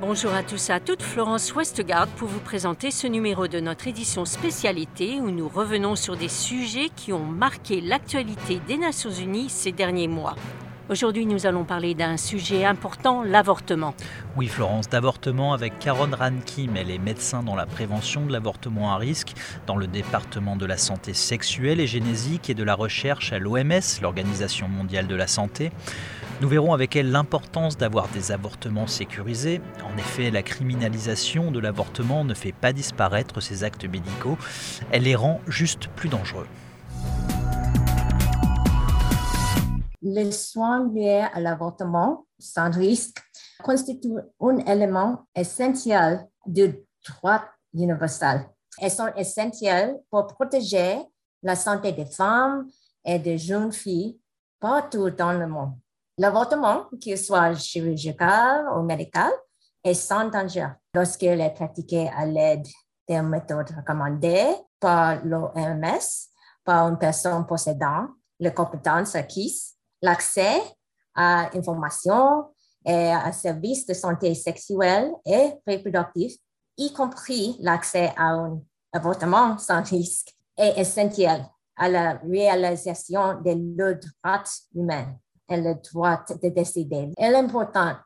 Bonjour 0.00 0.32
à 0.32 0.42
tous 0.42 0.70
à 0.70 0.80
toutes, 0.80 1.02
Florence 1.02 1.54
Westgard 1.54 2.06
pour 2.06 2.28
vous 2.28 2.40
présenter 2.40 2.90
ce 2.90 3.06
numéro 3.06 3.48
de 3.48 3.60
notre 3.60 3.86
édition 3.88 4.24
spécialité 4.24 5.18
où 5.20 5.30
nous 5.30 5.48
revenons 5.48 5.96
sur 5.96 6.16
des 6.16 6.28
sujets 6.28 6.90
qui 6.94 7.12
ont 7.12 7.24
marqué 7.24 7.80
l'actualité 7.80 8.60
des 8.66 8.76
Nations 8.76 9.10
Unies 9.10 9.50
ces 9.50 9.72
derniers 9.72 10.08
mois. 10.08 10.36
Aujourd'hui, 10.88 11.26
nous 11.26 11.46
allons 11.46 11.64
parler 11.64 11.94
d'un 11.94 12.16
sujet 12.16 12.64
important, 12.64 13.24
l'avortement. 13.24 13.92
Oui, 14.36 14.46
Florence, 14.46 14.88
d'avortement 14.88 15.52
avec 15.52 15.80
Caron 15.80 16.10
Rankim. 16.16 16.76
Elle 16.76 16.92
est 16.92 16.98
médecin 16.98 17.42
dans 17.42 17.56
la 17.56 17.66
prévention 17.66 18.24
de 18.24 18.32
l'avortement 18.32 18.92
à 18.92 18.96
risque 18.96 19.32
dans 19.66 19.76
le 19.76 19.88
département 19.88 20.54
de 20.54 20.64
la 20.64 20.76
santé 20.76 21.12
sexuelle 21.12 21.80
et 21.80 21.88
génésique 21.88 22.50
et 22.50 22.54
de 22.54 22.62
la 22.62 22.76
recherche 22.76 23.32
à 23.32 23.40
l'OMS, 23.40 24.00
l'Organisation 24.00 24.68
mondiale 24.68 25.08
de 25.08 25.16
la 25.16 25.26
santé. 25.26 25.72
Nous 26.40 26.48
verrons 26.48 26.72
avec 26.72 26.94
elle 26.94 27.10
l'importance 27.10 27.76
d'avoir 27.76 28.06
des 28.06 28.30
avortements 28.30 28.86
sécurisés. 28.86 29.60
En 29.92 29.98
effet, 29.98 30.30
la 30.30 30.44
criminalisation 30.44 31.50
de 31.50 31.58
l'avortement 31.58 32.24
ne 32.24 32.34
fait 32.34 32.52
pas 32.52 32.72
disparaître 32.72 33.40
ces 33.40 33.64
actes 33.64 33.86
médicaux, 33.86 34.38
elle 34.92 35.02
les 35.02 35.16
rend 35.16 35.40
juste 35.48 35.88
plus 35.96 36.08
dangereux. 36.08 36.46
Les 40.08 40.30
soins 40.30 40.88
liés 40.88 41.26
à 41.34 41.40
l'avortement 41.40 42.26
sans 42.38 42.70
risque 42.70 43.18
constituent 43.64 44.20
un 44.40 44.58
élément 44.58 45.26
essentiel 45.34 46.28
du 46.46 46.76
droit 47.04 47.42
universel. 47.74 48.48
Elles 48.78 48.92
sont 48.92 49.12
essentielles 49.16 49.96
pour 50.08 50.28
protéger 50.28 51.02
la 51.42 51.56
santé 51.56 51.90
des 51.90 52.06
femmes 52.06 52.68
et 53.04 53.18
des 53.18 53.36
jeunes 53.36 53.72
filles 53.72 54.20
partout 54.60 55.10
dans 55.10 55.32
le 55.32 55.48
monde. 55.48 55.74
L'avortement, 56.18 56.84
qu'il 57.00 57.18
soit 57.18 57.56
chirurgical 57.56 58.66
ou 58.76 58.82
médical, 58.82 59.32
est 59.82 59.94
sans 59.94 60.28
danger 60.28 60.68
lorsqu'il 60.94 61.40
est 61.40 61.54
pratiqué 61.54 62.08
à 62.16 62.24
l'aide 62.24 62.66
des 63.08 63.20
méthodes 63.22 63.74
recommandées 63.76 64.54
par 64.78 65.24
l'OMS, 65.24 66.30
par 66.64 66.88
une 66.90 66.98
personne 66.98 67.44
possédant 67.44 68.06
les 68.38 68.54
compétences 68.54 69.16
acquises, 69.16 69.75
l'accès 70.06 70.62
à 71.14 71.50
l'information 71.52 72.46
et 72.84 73.10
à 73.10 73.32
services 73.32 73.86
de 73.86 73.94
santé 73.94 74.34
sexuelle 74.34 75.10
et 75.24 75.54
reproductive, 75.66 76.36
y 76.76 76.92
compris 76.92 77.56
l'accès 77.60 78.12
à 78.16 78.28
un 78.28 78.60
avortement 78.92 79.58
sans 79.58 79.82
risque, 79.82 80.32
est 80.56 80.78
essentiel 80.80 81.44
à 81.76 81.88
la 81.88 82.20
réalisation 82.24 83.40
des 83.42 83.56
droits 83.56 84.44
humains 84.74 85.16
et 85.48 85.56
le 85.56 85.74
droit 85.74 86.24
de 86.42 86.48
décider. 86.48 87.12
Il 87.18 87.24
est 87.24 87.34
important 87.34 87.96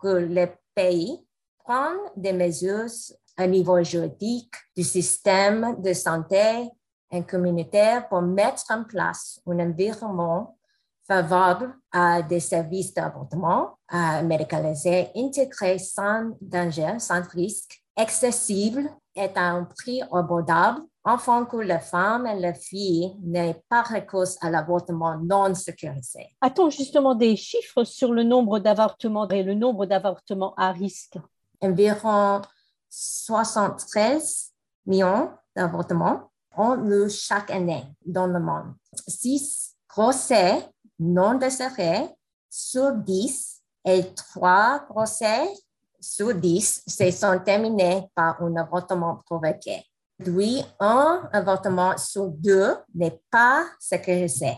que 0.00 0.16
les 0.16 0.52
pays 0.74 1.26
prennent 1.64 2.10
des 2.16 2.32
mesures 2.32 2.90
à 3.36 3.46
niveau 3.46 3.82
juridique 3.82 4.54
du 4.76 4.82
système 4.82 5.80
de 5.80 5.92
santé 5.92 6.68
et 7.10 7.22
communautaire 7.24 8.08
pour 8.08 8.22
mettre 8.22 8.64
en 8.70 8.84
place 8.84 9.40
un 9.46 9.58
environnement 9.60 10.57
favorable 11.08 11.74
à 11.90 12.22
des 12.22 12.40
services 12.40 12.92
d'avortement 12.92 13.78
médicalisés 14.22 15.08
intégrés 15.16 15.78
sans 15.78 16.36
danger, 16.40 16.98
sans 16.98 17.22
risque, 17.30 17.82
accessibles 17.96 18.88
et 19.16 19.30
à 19.34 19.50
un 19.50 19.64
prix 19.64 20.02
abordable 20.12 20.82
afin 21.02 21.46
que 21.46 21.56
la 21.56 21.80
femme 21.80 22.26
et 22.26 22.38
la 22.38 22.52
fille 22.52 23.16
n'aient 23.22 23.62
pas 23.68 23.82
recours 23.82 24.28
à 24.42 24.50
l'avortement 24.50 25.18
non 25.18 25.54
sécurisé. 25.54 26.28
A-t-on 26.42 26.68
justement 26.68 27.14
des 27.14 27.34
chiffres 27.34 27.84
sur 27.84 28.12
le 28.12 28.22
nombre 28.22 28.58
d'avortements 28.58 29.26
et 29.28 29.42
le 29.42 29.54
nombre 29.54 29.86
d'avortements 29.86 30.54
à 30.56 30.70
risque? 30.70 31.16
Environ 31.62 32.42
73 32.90 34.52
millions 34.86 35.30
d'avortements 35.56 36.30
ont 36.56 36.74
lieu 36.74 37.08
chaque 37.08 37.50
année 37.50 37.84
dans 38.04 38.26
le 38.26 38.38
monde. 38.38 38.74
Six 39.08 39.76
grossesses 39.88 40.68
non 40.98 41.34
désirées 41.34 42.08
sur 42.48 42.92
10 42.92 43.62
et 43.84 44.14
trois 44.14 44.84
grossesses 44.88 45.62
sur 46.00 46.34
10 46.34 46.84
se 46.86 47.10
sont 47.10 47.38
terminées 47.44 48.08
par 48.14 48.40
un 48.42 48.56
avortement 48.56 49.20
provoqué. 49.24 49.84
Puis, 50.18 50.64
un 50.80 51.28
avortement 51.32 51.96
sur 51.96 52.28
deux 52.28 52.76
n'est 52.94 53.20
pas 53.30 53.64
sécurisé. 53.78 54.56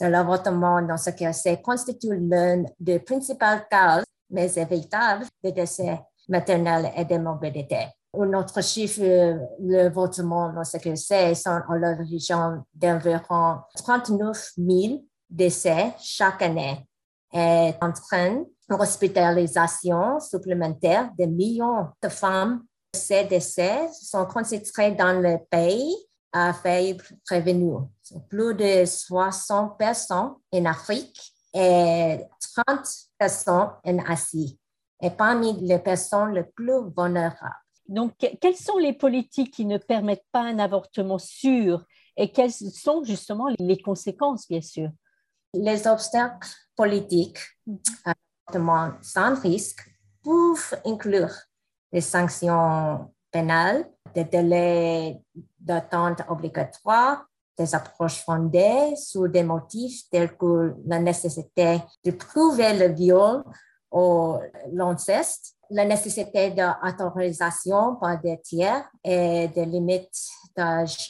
L'avortement 0.00 0.80
non 0.80 0.96
sécurisé 0.96 1.60
constitue 1.60 2.16
l'une 2.16 2.68
des 2.78 3.00
principales 3.00 3.66
causes, 3.70 4.04
mais 4.30 4.52
évitables, 4.54 5.26
de 5.42 5.50
décès 5.50 6.00
maternels 6.28 6.92
et 6.96 7.04
de 7.04 7.18
morbidité. 7.18 7.86
Un 8.16 8.32
autre 8.34 8.62
chiffre, 8.62 9.02
l'avortement 9.60 10.52
non 10.52 10.64
sécurisé 10.64 11.34
sont 11.34 11.60
à 11.68 11.76
l'origine 11.76 12.62
d'environ 12.72 13.58
39 13.76 14.52
000 14.56 15.04
décès 15.28 15.94
chaque 16.00 16.42
année 16.42 16.86
et 17.32 17.72
entraîne 17.80 18.44
une 18.70 18.76
hospitalisation 18.76 20.20
supplémentaire 20.20 21.10
de 21.18 21.26
millions 21.26 21.88
de 22.02 22.08
femmes 22.08 22.64
ces 22.94 23.24
décès 23.24 23.88
sont 23.92 24.24
concentrés 24.26 24.92
dans 24.92 25.20
le 25.20 25.38
pays 25.50 25.94
à 26.32 26.52
faible 26.52 27.04
revenu. 27.30 27.76
Plus 28.28 28.54
de 28.54 28.84
60 28.84 29.76
personnes 29.76 30.34
en 30.52 30.64
Afrique 30.64 31.32
et 31.52 32.18
30 32.66 32.86
personnes 33.18 33.70
en 33.84 33.98
Asie. 34.06 34.58
Et 35.00 35.10
parmi 35.10 35.60
les 35.60 35.78
personnes 35.78 36.32
les 36.32 36.44
plus 36.44 36.80
vulnérables. 36.96 37.54
Donc, 37.86 38.12
quelles 38.40 38.56
sont 38.56 38.78
les 38.78 38.94
politiques 38.94 39.52
qui 39.52 39.66
ne 39.66 39.76
permettent 39.76 40.26
pas 40.32 40.42
un 40.42 40.58
avortement 40.58 41.18
sûr 41.18 41.84
et 42.16 42.32
quelles 42.32 42.52
sont 42.52 43.04
justement 43.04 43.48
les 43.58 43.78
conséquences, 43.82 44.48
bien 44.48 44.62
sûr? 44.62 44.88
Les 45.54 45.86
obstacles 45.86 46.48
politiques 46.76 47.38
à 48.04 48.12
l'avortement 48.12 48.98
sans 49.00 49.40
risque 49.40 49.88
peuvent 50.22 50.80
inclure 50.84 51.32
des 51.92 52.00
sanctions 52.00 53.08
pénales, 53.30 53.88
des 54.12 54.24
délais 54.24 55.20
d'attente 55.58 56.22
obligatoires, 56.28 57.24
des 57.56 57.72
approches 57.72 58.24
fondées 58.24 58.96
sur 58.96 59.28
des 59.28 59.44
motifs 59.44 60.10
tels 60.10 60.36
que 60.36 60.74
la 60.86 60.98
nécessité 60.98 61.80
de 62.04 62.10
prouver 62.10 62.76
le 62.76 62.92
viol 62.92 63.44
ou 63.92 64.38
l'inceste, 64.72 65.54
la 65.70 65.84
nécessité 65.84 66.50
d'autorisation 66.50 67.94
par 67.94 68.20
des 68.20 68.40
tiers 68.42 68.90
et 69.04 69.46
des 69.48 69.66
limites 69.66 70.18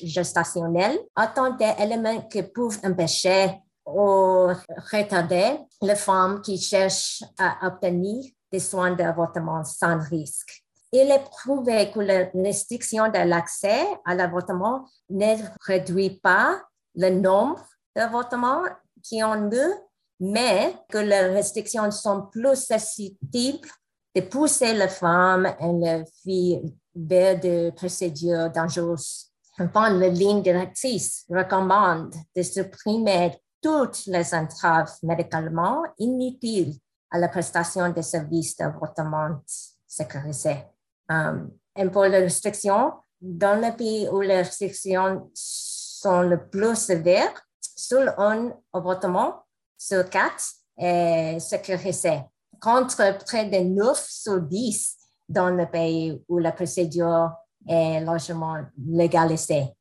gestationnelles, 0.03 0.99
autant 1.19 1.51
d'éléments 1.57 2.21
qui 2.29 2.43
peuvent 2.43 2.79
empêcher 2.85 3.59
ou 3.87 4.49
retarder 4.93 5.59
les 5.83 5.97
femmes 5.97 6.41
qui 6.41 6.59
cherchent 6.59 7.23
à 7.39 7.67
obtenir 7.67 8.25
des 8.51 8.61
soins 8.61 8.93
d'avortement 8.93 9.65
sans 9.65 9.99
risque 10.09 10.65
il 10.95 11.11
est 11.11 11.25
prouvé 11.25 11.91
que 11.91 11.99
la 11.99 12.31
restriction 12.35 13.09
de 13.09 13.19
l'accès 13.29 13.85
à 14.05 14.15
l'avortement 14.15 14.89
ne 15.11 15.35
réduit 15.67 16.21
pas 16.21 16.63
le 16.95 17.11
nombre 17.11 17.67
d'avortements 17.97 18.63
qui 19.03 19.23
ont 19.25 19.35
lieu, 19.35 19.75
mais 20.21 20.77
que 20.89 20.99
les 20.99 21.35
restrictions 21.35 21.91
sont 21.91 22.27
plus 22.31 22.55
susceptibles 22.55 23.69
de 24.15 24.21
pousser 24.21 24.73
les 24.73 24.89
femmes 24.89 25.53
et 25.59 25.73
les 25.73 26.05
filles 26.23 26.63
vers 26.95 27.41
des 27.41 27.73
procédures 27.73 28.51
dangereuses. 28.51 29.33
Enfin, 29.59 29.91
la 29.91 30.09
ligne 30.09 30.43
directrice 30.43 31.25
recommande 31.29 32.15
de 32.37 32.43
supprimer 32.43 33.33
toutes 33.65 34.05
les 34.09 34.35
entraves 34.35 34.93
médicalement 35.03 35.85
inutiles 35.99 36.75
à 37.11 37.19
la 37.19 37.29
prestation 37.29 37.89
des 37.89 38.03
services 38.03 38.59
d'avortement 38.59 39.41
sécurisés. 39.87 40.67
Um, 41.09 41.51
et 41.75 41.89
pour 41.89 42.05
les 42.05 42.19
restrictions, 42.19 42.93
dans 43.19 43.59
les 43.59 43.73
pays 43.73 44.07
où 44.11 44.21
les 44.21 44.37
restrictions 44.37 45.31
sont 45.33 46.21
le 46.21 46.47
plus 46.47 46.77
sévères, 46.77 47.33
seul 47.59 48.15
un 48.19 48.53
avortement 48.71 49.45
sur 49.79 50.11
quatre 50.11 50.45
est 50.77 51.39
sécurisé, 51.41 52.21
contre 52.61 53.17
près 53.25 53.47
de 53.47 53.61
9 53.61 54.07
sur 54.07 54.43
10 54.43 54.97
dans 55.27 55.49
les 55.49 55.67
pays 55.67 56.23
où 56.29 56.39
la 56.39 56.53
procédure 56.53 57.31
est 57.67 58.01
largement 58.01 58.59
légalisée. 58.87 59.73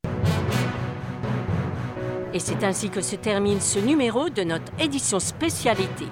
Et 2.33 2.39
c'est 2.39 2.63
ainsi 2.63 2.89
que 2.89 3.01
se 3.01 3.15
termine 3.15 3.61
ce 3.61 3.77
numéro 3.77 4.29
de 4.29 4.43
notre 4.43 4.71
édition 4.79 5.19
spécialité. 5.19 6.05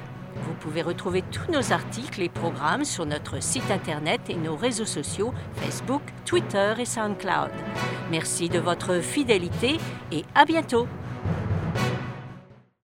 Vous 0.45 0.53
pouvez 0.59 0.83
retrouver 0.83 1.23
tous 1.23 1.51
nos 1.51 1.71
articles 1.73 2.21
et 2.21 2.29
programmes 2.29 2.85
sur 2.85 3.07
notre 3.07 3.41
site 3.41 3.71
internet 3.71 4.21
et 4.29 4.35
nos 4.35 4.55
réseaux 4.55 4.85
sociaux 4.85 5.33
Facebook, 5.55 6.03
Twitter 6.25 6.73
et 6.77 6.85
SoundCloud. 6.85 7.51
Merci 8.11 8.49
de 8.49 8.59
votre 8.59 9.01
fidélité 9.01 9.77
et 10.11 10.23
à 10.35 10.45
bientôt. 10.45 10.87